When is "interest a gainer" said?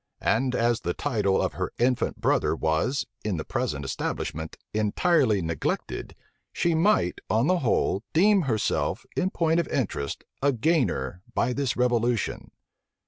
9.67-11.21